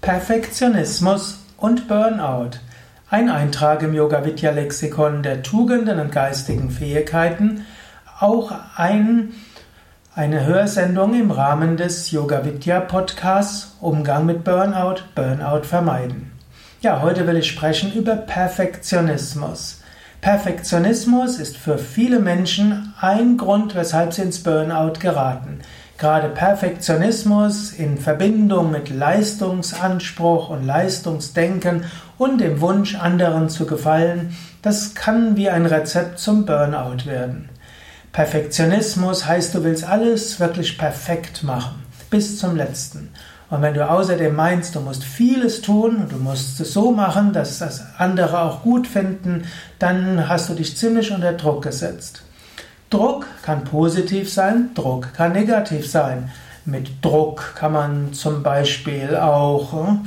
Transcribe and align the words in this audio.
Perfektionismus 0.00 1.40
und 1.56 1.88
Burnout. 1.88 2.52
Ein 3.10 3.28
Eintrag 3.28 3.82
im 3.82 3.92
Yoga 3.92 4.24
Vidya 4.24 4.52
Lexikon 4.52 5.22
der 5.22 5.42
Tugenden 5.42 5.98
und 5.98 6.12
geistigen 6.12 6.70
Fähigkeiten. 6.70 7.66
Auch 8.20 8.52
ein, 8.76 9.34
eine 10.14 10.46
Hörsendung 10.46 11.18
im 11.18 11.30
Rahmen 11.30 11.76
des 11.76 12.10
Yoga 12.12 12.44
Vidya 12.44 12.80
Podcasts 12.80 13.76
Umgang 13.80 14.24
mit 14.24 14.44
Burnout, 14.44 15.02
Burnout 15.14 15.64
vermeiden. 15.64 16.32
Ja, 16.80 17.02
heute 17.02 17.26
will 17.26 17.36
ich 17.36 17.48
sprechen 17.48 17.92
über 17.92 18.14
Perfektionismus. 18.14 19.82
Perfektionismus 20.20 21.38
ist 21.38 21.56
für 21.56 21.76
viele 21.76 22.20
Menschen 22.20 22.94
ein 23.00 23.36
Grund, 23.36 23.74
weshalb 23.74 24.12
sie 24.12 24.22
ins 24.22 24.42
Burnout 24.42 25.00
geraten. 25.00 25.60
Gerade 25.98 26.28
Perfektionismus 26.28 27.72
in 27.72 27.98
Verbindung 27.98 28.70
mit 28.70 28.88
Leistungsanspruch 28.88 30.48
und 30.48 30.64
Leistungsdenken 30.64 31.86
und 32.18 32.40
dem 32.40 32.60
Wunsch, 32.60 32.94
anderen 32.94 33.48
zu 33.48 33.66
gefallen, 33.66 34.36
das 34.62 34.94
kann 34.94 35.36
wie 35.36 35.50
ein 35.50 35.66
Rezept 35.66 36.20
zum 36.20 36.46
Burnout 36.46 37.04
werden. 37.04 37.48
Perfektionismus 38.12 39.26
heißt, 39.26 39.52
du 39.56 39.64
willst 39.64 39.82
alles 39.82 40.38
wirklich 40.38 40.78
perfekt 40.78 41.42
machen, 41.42 41.82
bis 42.10 42.38
zum 42.38 42.54
letzten. 42.54 43.10
Und 43.50 43.62
wenn 43.62 43.74
du 43.74 43.90
außerdem 43.90 44.36
meinst, 44.36 44.76
du 44.76 44.80
musst 44.80 45.02
vieles 45.02 45.62
tun 45.62 45.96
und 45.96 46.12
du 46.12 46.18
musst 46.18 46.60
es 46.60 46.72
so 46.72 46.92
machen, 46.92 47.32
dass 47.32 47.58
das 47.58 47.82
andere 47.96 48.42
auch 48.42 48.62
gut 48.62 48.86
finden, 48.86 49.46
dann 49.80 50.28
hast 50.28 50.48
du 50.48 50.54
dich 50.54 50.76
ziemlich 50.76 51.10
unter 51.10 51.32
Druck 51.32 51.64
gesetzt. 51.64 52.22
Druck 52.90 53.26
kann 53.42 53.64
positiv 53.64 54.32
sein, 54.32 54.70
Druck 54.74 55.12
kann 55.14 55.32
negativ 55.32 55.90
sein. 55.90 56.30
Mit 56.64 57.04
Druck 57.04 57.54
kann 57.54 57.72
man 57.72 58.12
zum 58.12 58.42
Beispiel 58.42 59.16
auch 59.16 59.98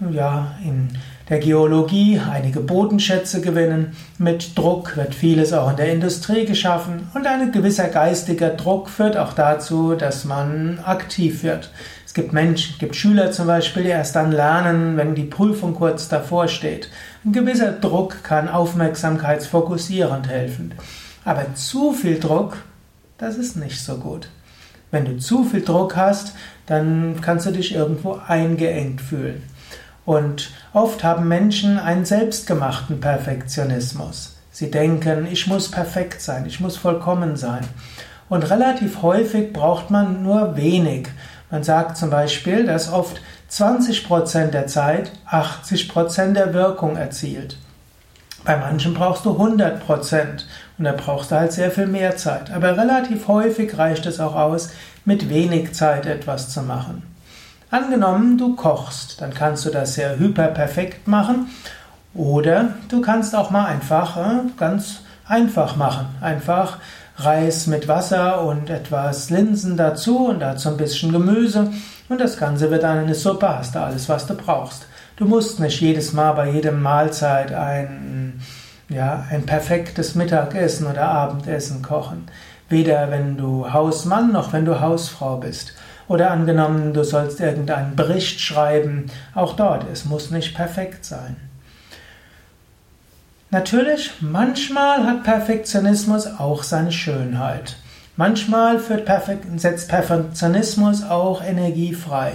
äh, 0.00 0.14
ja, 0.14 0.54
in 0.64 0.90
der 1.28 1.38
Geologie 1.38 2.20
einige 2.20 2.60
Bodenschätze 2.60 3.40
gewinnen. 3.40 3.96
Mit 4.18 4.56
Druck 4.56 4.96
wird 4.96 5.14
vieles 5.14 5.52
auch 5.52 5.70
in 5.70 5.76
der 5.76 5.92
Industrie 5.92 6.44
geschaffen 6.44 7.08
und 7.14 7.26
ein 7.26 7.52
gewisser 7.52 7.88
geistiger 7.88 8.50
Druck 8.50 8.88
führt 8.88 9.16
auch 9.16 9.32
dazu, 9.32 9.94
dass 9.94 10.24
man 10.24 10.78
aktiv 10.84 11.42
wird. 11.42 11.70
Es 12.06 12.14
gibt 12.14 12.32
Menschen, 12.32 12.76
gibt 12.78 12.94
Schüler 12.94 13.32
zum 13.32 13.46
Beispiel, 13.46 13.84
die 13.84 13.88
erst 13.88 14.14
dann 14.14 14.32
lernen, 14.32 14.96
wenn 14.96 15.14
die 15.14 15.24
Prüfung 15.24 15.74
kurz 15.74 16.08
davor 16.08 16.46
steht. 16.46 16.88
Ein 17.24 17.32
gewisser 17.32 17.72
Druck 17.72 18.22
kann 18.22 18.48
aufmerksamkeitsfokussierend 18.48 20.28
helfen. 20.28 20.74
Aber 21.24 21.54
zu 21.54 21.92
viel 21.92 22.18
Druck, 22.18 22.56
das 23.18 23.36
ist 23.36 23.56
nicht 23.56 23.80
so 23.80 23.96
gut. 23.96 24.28
Wenn 24.90 25.04
du 25.04 25.18
zu 25.18 25.44
viel 25.44 25.62
Druck 25.62 25.96
hast, 25.96 26.34
dann 26.66 27.20
kannst 27.20 27.46
du 27.46 27.50
dich 27.52 27.74
irgendwo 27.74 28.20
eingeengt 28.26 29.00
fühlen. 29.00 29.42
Und 30.04 30.50
oft 30.72 31.04
haben 31.04 31.28
Menschen 31.28 31.78
einen 31.78 32.04
selbstgemachten 32.04 33.00
Perfektionismus. 33.00 34.36
Sie 34.50 34.70
denken, 34.70 35.26
ich 35.30 35.46
muss 35.46 35.70
perfekt 35.70 36.20
sein, 36.20 36.44
ich 36.46 36.60
muss 36.60 36.76
vollkommen 36.76 37.36
sein. 37.36 37.66
Und 38.28 38.50
relativ 38.50 39.02
häufig 39.02 39.52
braucht 39.52 39.90
man 39.90 40.22
nur 40.22 40.56
wenig. 40.56 41.08
Man 41.50 41.62
sagt 41.62 41.96
zum 41.96 42.10
Beispiel, 42.10 42.66
dass 42.66 42.92
oft 42.92 43.20
20% 43.50 44.46
der 44.46 44.66
Zeit 44.66 45.12
80% 45.30 46.32
der 46.32 46.52
Wirkung 46.54 46.96
erzielt. 46.96 47.56
Bei 48.44 48.56
manchen 48.56 48.94
brauchst 48.94 49.24
du 49.24 49.32
100 49.32 49.86
Prozent 49.86 50.46
und 50.76 50.84
da 50.84 50.92
brauchst 50.92 51.30
du 51.30 51.36
halt 51.36 51.52
sehr 51.52 51.70
viel 51.70 51.86
mehr 51.86 52.16
Zeit. 52.16 52.50
Aber 52.52 52.76
relativ 52.76 53.28
häufig 53.28 53.78
reicht 53.78 54.04
es 54.06 54.18
auch 54.18 54.34
aus, 54.34 54.70
mit 55.04 55.28
wenig 55.28 55.74
Zeit 55.74 56.06
etwas 56.06 56.50
zu 56.50 56.62
machen. 56.62 57.02
Angenommen, 57.70 58.38
du 58.38 58.56
kochst, 58.56 59.20
dann 59.20 59.32
kannst 59.32 59.64
du 59.64 59.70
das 59.70 59.94
sehr 59.94 60.18
hyperperfekt 60.18 61.06
machen 61.06 61.50
oder 62.14 62.74
du 62.88 63.00
kannst 63.00 63.34
auch 63.34 63.50
mal 63.50 63.66
einfach 63.66 64.16
äh, 64.16 64.40
ganz 64.58 65.00
einfach 65.26 65.76
machen. 65.76 66.06
Einfach 66.20 66.78
Reis 67.16 67.66
mit 67.66 67.88
Wasser 67.88 68.42
und 68.42 68.70
etwas 68.70 69.30
Linsen 69.30 69.76
dazu 69.76 70.26
und 70.26 70.40
dazu 70.40 70.70
ein 70.70 70.76
bisschen 70.76 71.12
Gemüse 71.12 71.72
und 72.08 72.20
das 72.20 72.36
Ganze 72.36 72.70
wird 72.70 72.82
dann 72.82 72.98
eine 72.98 73.14
Suppe, 73.14 73.48
hast 73.48 73.74
du 73.74 73.80
alles, 73.80 74.08
was 74.08 74.26
du 74.26 74.34
brauchst. 74.34 74.86
Du 75.16 75.26
musst 75.26 75.60
nicht 75.60 75.80
jedes 75.80 76.12
Mal 76.12 76.32
bei 76.32 76.50
jedem 76.50 76.80
Mahlzeit 76.80 77.52
ein, 77.52 78.40
ja, 78.88 79.26
ein 79.30 79.44
perfektes 79.44 80.14
Mittagessen 80.14 80.86
oder 80.86 81.08
Abendessen 81.08 81.82
kochen. 81.82 82.26
Weder 82.68 83.10
wenn 83.10 83.36
du 83.36 83.72
Hausmann 83.72 84.32
noch 84.32 84.52
wenn 84.52 84.64
du 84.64 84.80
Hausfrau 84.80 85.36
bist. 85.36 85.74
Oder 86.08 86.30
angenommen, 86.30 86.94
du 86.94 87.04
sollst 87.04 87.40
irgendeinen 87.40 87.96
Bericht 87.96 88.40
schreiben, 88.40 89.10
auch 89.34 89.54
dort, 89.54 89.86
es 89.92 90.04
muss 90.04 90.30
nicht 90.30 90.54
perfekt 90.54 91.04
sein. 91.04 91.36
Natürlich, 93.50 94.12
manchmal 94.20 95.06
hat 95.06 95.24
Perfektionismus 95.24 96.26
auch 96.26 96.62
seine 96.62 96.90
Schönheit. 96.90 97.76
Manchmal 98.16 98.78
Perfekt, 98.78 99.44
setzt 99.60 99.88
Perfektionismus 99.88 101.02
auch 101.02 101.42
Energie 101.42 101.94
frei. 101.94 102.32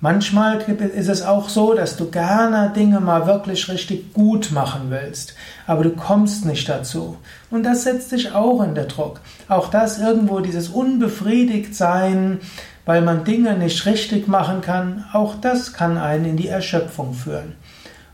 Manchmal 0.00 0.60
ist 0.60 1.08
es 1.08 1.22
auch 1.22 1.48
so, 1.48 1.72
dass 1.72 1.96
du 1.96 2.10
gerne 2.10 2.70
Dinge 2.76 3.00
mal 3.00 3.26
wirklich 3.26 3.70
richtig 3.70 4.12
gut 4.12 4.52
machen 4.52 4.90
willst, 4.90 5.34
aber 5.66 5.84
du 5.84 5.90
kommst 5.90 6.44
nicht 6.44 6.68
dazu. 6.68 7.16
Und 7.50 7.62
das 7.62 7.84
setzt 7.84 8.12
dich 8.12 8.32
auch 8.32 8.62
in 8.62 8.74
der 8.74 8.84
Druck. 8.84 9.20
Auch 9.48 9.68
das 9.68 9.98
irgendwo 9.98 10.40
dieses 10.40 10.68
Unbefriedigtsein, 10.68 12.40
weil 12.84 13.00
man 13.00 13.24
Dinge 13.24 13.56
nicht 13.56 13.86
richtig 13.86 14.28
machen 14.28 14.60
kann, 14.60 15.06
auch 15.14 15.34
das 15.40 15.72
kann 15.72 15.96
einen 15.96 16.26
in 16.26 16.36
die 16.36 16.48
Erschöpfung 16.48 17.14
führen. 17.14 17.54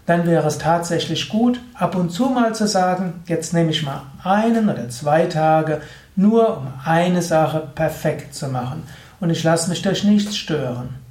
Dann 0.06 0.24
wäre 0.26 0.46
es 0.46 0.58
tatsächlich 0.58 1.28
gut, 1.28 1.60
ab 1.74 1.96
und 1.96 2.10
zu 2.10 2.26
mal 2.26 2.54
zu 2.54 2.68
sagen, 2.68 3.22
jetzt 3.26 3.52
nehme 3.54 3.70
ich 3.70 3.82
mal 3.82 4.02
einen 4.22 4.68
oder 4.68 4.88
zwei 4.88 5.26
Tage 5.26 5.80
nur 6.14 6.58
um 6.58 6.68
eine 6.84 7.22
Sache 7.22 7.68
perfekt 7.74 8.34
zu 8.34 8.48
machen 8.48 8.84
und 9.20 9.30
ich 9.30 9.42
lasse 9.42 9.68
mich 9.68 9.82
durch 9.82 10.04
nichts 10.04 10.36
stören. 10.36 11.02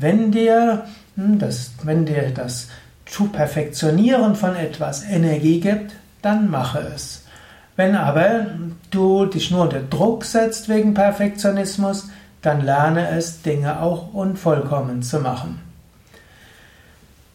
Wenn 0.00 0.32
dir 0.32 0.86
hm, 1.16 1.38
das, 1.38 1.72
wenn 1.82 2.06
dir 2.06 2.30
das 2.34 2.68
zu 3.04 3.28
perfektionieren 3.28 4.34
von 4.34 4.56
etwas 4.56 5.04
Energie 5.04 5.60
gibt, 5.60 5.92
dann 6.22 6.50
mache 6.50 6.78
es. 6.94 7.24
Wenn 7.76 7.94
aber 7.94 8.46
du 8.90 9.26
dich 9.26 9.50
nur 9.50 9.62
unter 9.62 9.80
Druck 9.80 10.24
setzt 10.24 10.68
wegen 10.68 10.94
Perfektionismus, 10.94 12.08
dann 12.40 12.62
lerne 12.62 13.10
es, 13.10 13.42
Dinge 13.42 13.80
auch 13.80 14.14
unvollkommen 14.14 15.02
zu 15.02 15.20
machen. 15.20 15.60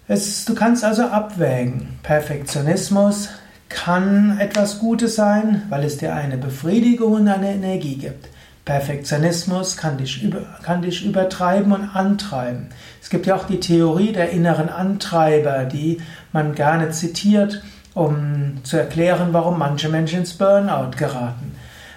Es, 0.08 0.46
du 0.46 0.56
kannst 0.56 0.84
also 0.84 1.04
abwägen. 1.04 2.00
Perfektionismus 2.04 3.30
kann 3.70 4.40
etwas 4.40 4.80
Gutes 4.80 5.16
sein, 5.16 5.64
weil 5.70 5.84
es 5.84 5.98
dir 5.98 6.16
eine 6.16 6.38
Befriedigung 6.38 7.14
und 7.14 7.28
eine 7.28 7.54
Energie 7.54 7.96
gibt. 7.96 8.28
Perfektionismus 8.66 9.78
kann 9.78 9.98
dich, 9.98 10.24
über, 10.24 10.42
kann 10.64 10.82
dich 10.82 11.06
übertreiben 11.06 11.72
und 11.72 11.96
antreiben. 11.96 12.70
Es 13.02 13.12
gibt 13.12 13.28
ja 13.28 13.36
auch 13.36 13.46
die 13.46 13.60
Theorie 13.60 14.12
der 14.12 14.32
inneren 14.32 14.70
Antreiber, 14.70 15.66
die 15.66 16.02
man 16.32 16.56
gerne 16.56 16.90
zitiert, 16.90 17.62
um 17.94 18.58
zu 18.64 18.78
erklären, 18.78 19.30
warum 19.32 19.60
manche 19.60 19.88
Menschen 19.88 20.20
ins 20.20 20.34
Burnout 20.34 20.98
geraten. 20.98 21.56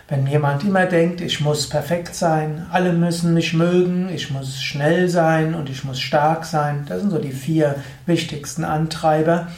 Wenn 0.08 0.26
jemand 0.26 0.62
immer 0.64 0.86
denkt, 0.86 1.20
ich 1.22 1.40
muss 1.40 1.68
perfekt 1.68 2.14
sein, 2.14 2.66
alle 2.70 2.92
müssen 2.92 3.34
mich 3.34 3.52
mögen, 3.54 4.08
ich 4.10 4.30
muss 4.30 4.60
schnell 4.60 5.08
sein 5.08 5.54
und 5.54 5.68
ich 5.68 5.84
muss 5.84 6.00
stark 6.00 6.44
sein, 6.44 6.84
das 6.88 7.00
sind 7.00 7.10
so 7.10 7.18
die 7.18 7.32
vier 7.32 7.76
wichtigsten 8.06 8.64
Antreiber. 8.64 9.48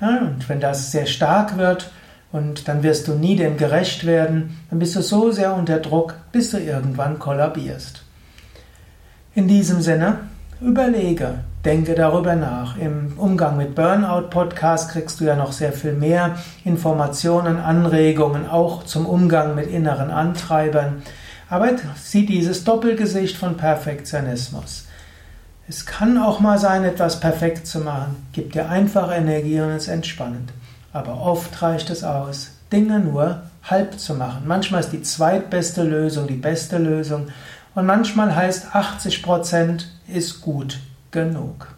und 0.00 0.48
wenn 0.48 0.60
das 0.60 0.90
sehr 0.90 1.06
stark 1.06 1.58
wird, 1.58 1.90
und 2.32 2.68
dann 2.68 2.82
wirst 2.82 3.08
du 3.08 3.14
nie 3.14 3.36
dem 3.36 3.56
gerecht 3.56 4.06
werden, 4.06 4.58
dann 4.70 4.78
bist 4.78 4.94
du 4.96 5.02
so 5.02 5.30
sehr 5.30 5.54
unter 5.54 5.78
Druck, 5.78 6.14
bis 6.32 6.50
du 6.50 6.58
irgendwann 6.58 7.18
kollabierst. 7.18 8.04
In 9.34 9.48
diesem 9.48 9.80
Sinne, 9.80 10.18
überlege, 10.60 11.40
denke 11.64 11.94
darüber 11.94 12.36
nach. 12.36 12.76
Im 12.76 13.14
Umgang 13.16 13.56
mit 13.56 13.74
Burnout 13.74 14.28
Podcast 14.30 14.90
kriegst 14.90 15.20
du 15.20 15.24
ja 15.24 15.36
noch 15.36 15.52
sehr 15.52 15.72
viel 15.72 15.92
mehr 15.92 16.36
Informationen, 16.64 17.58
Anregungen, 17.58 18.48
auch 18.48 18.84
zum 18.84 19.06
Umgang 19.06 19.54
mit 19.54 19.68
inneren 19.68 20.10
Antreibern. 20.10 21.02
Aber 21.48 21.68
sieh 21.96 22.26
dieses 22.26 22.64
Doppelgesicht 22.64 23.36
von 23.36 23.56
Perfektionismus. 23.56 24.86
Es 25.68 25.86
kann 25.86 26.18
auch 26.18 26.40
mal 26.40 26.58
sein, 26.58 26.84
etwas 26.84 27.20
perfekt 27.20 27.66
zu 27.66 27.80
machen. 27.80 28.16
Gib 28.32 28.52
dir 28.52 28.68
einfach 28.68 29.12
Energie 29.12 29.60
und 29.60 29.70
es 29.70 29.84
ist 29.84 29.88
entspannend. 29.88 30.52
Aber 30.92 31.20
oft 31.20 31.62
reicht 31.62 31.90
es 31.90 32.04
aus, 32.04 32.52
Dinge 32.72 33.00
nur 33.00 33.42
halb 33.62 33.98
zu 33.98 34.14
machen. 34.14 34.42
Manchmal 34.46 34.80
ist 34.80 34.92
die 34.92 35.02
zweitbeste 35.02 35.82
Lösung 35.82 36.26
die 36.26 36.34
beste 36.34 36.78
Lösung 36.78 37.28
und 37.74 37.86
manchmal 37.86 38.34
heißt 38.34 38.74
80% 38.74 39.84
ist 40.08 40.40
gut 40.40 40.78
genug. 41.10 41.68